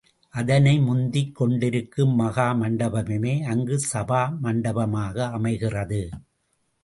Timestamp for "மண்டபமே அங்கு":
2.61-3.77